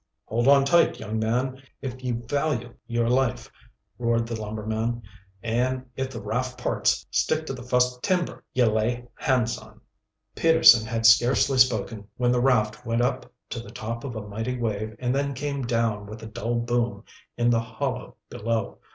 "Hold 0.25 0.47
on 0.47 0.65
tight, 0.65 0.99
young 0.99 1.19
man, 1.19 1.61
if 1.79 2.03
ye 2.03 2.11
value 2.13 2.73
your 2.87 3.07
life!" 3.07 3.51
roared 3.99 4.25
the 4.27 4.35
lumberman. 4.41 5.03
"An' 5.43 5.85
if 5.95 6.09
the 6.09 6.19
raft 6.19 6.57
parts, 6.59 7.05
stick 7.11 7.45
to 7.45 7.53
the 7.53 7.61
fust 7.61 8.01
timber 8.01 8.43
ye 8.51 8.65
lay 8.65 9.05
hands 9.13 9.59
on." 9.59 9.79
Peterson 10.35 10.87
had 10.87 11.05
scarcely 11.05 11.59
spoken 11.59 12.07
when 12.17 12.31
the 12.31 12.41
raft 12.41 12.83
went 12.83 13.03
up 13.03 13.31
to 13.51 13.59
the 13.59 13.69
top 13.69 14.03
of 14.03 14.15
a 14.15 14.27
mighty 14.27 14.57
wave 14.57 14.95
and 14.97 15.13
then 15.13 15.35
came 15.35 15.61
down 15.67 16.07
with 16.07 16.23
a 16.23 16.25
dull 16.25 16.55
boom 16.55 17.03
in 17.37 17.51
the 17.51 17.59
hollow 17.59 18.15
below. 18.27 18.79